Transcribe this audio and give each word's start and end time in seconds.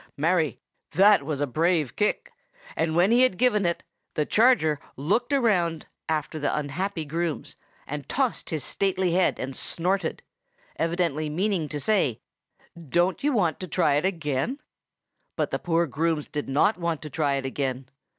Marry, 0.17 0.59
that 0.93 1.21
was 1.23 1.41
a 1.41 1.45
brave 1.45 1.95
kick! 1.95 2.33
and 2.75 2.95
when 2.95 3.11
he 3.11 3.21
had 3.21 3.37
given 3.37 3.67
it, 3.67 3.83
the 4.15 4.25
charger 4.25 4.79
looked 4.97 5.31
round 5.31 5.85
after 6.09 6.39
the 6.39 6.57
unhappy 6.57 7.05
grooms, 7.05 7.55
and 7.85 8.09
tossed 8.09 8.49
his 8.49 8.63
stately 8.63 9.11
head, 9.11 9.37
and 9.37 9.55
snorted, 9.55 10.23
evidently 10.75 11.29
meaning 11.29 11.69
to 11.69 11.79
say, 11.79 12.19
"Don't 12.89 13.23
you 13.23 13.31
want 13.31 13.59
to 13.59 13.67
try 13.67 13.93
it 13.93 14.03
again?" 14.05 14.57
But 15.35 15.51
the 15.51 15.59
grooms 15.59 16.25
did 16.25 16.49
not 16.49 16.79
want 16.79 17.03
to 17.03 17.09
try 17.11 17.35
it 17.35 17.45
again. 17.45 17.87